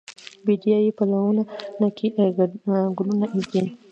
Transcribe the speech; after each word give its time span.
بیدیا 0.45 0.77
یې 0.85 0.91
پلونو 0.99 1.87
کې 1.97 2.07
ګلونه 2.97 3.25
ایږدي 3.35 3.61